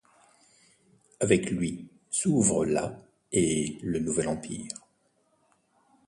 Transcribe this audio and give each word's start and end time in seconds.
Avec 1.19 1.51
lui 1.51 1.85
s'ouvre 2.09 2.65
la 2.65 2.97
et 3.31 3.77
le 3.83 3.99
Nouvel 3.99 4.29
Empire. 4.29 4.81